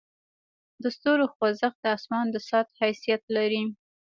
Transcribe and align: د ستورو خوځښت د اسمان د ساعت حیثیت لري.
د 0.81 0.83
ستورو 0.95 1.25
خوځښت 1.33 1.77
د 1.81 1.85
اسمان 1.97 2.25
د 2.31 2.35
ساعت 2.47 2.67
حیثیت 2.81 3.21
لري. 3.35 3.63